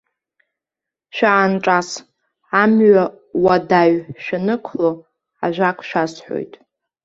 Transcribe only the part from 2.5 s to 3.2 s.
амҩа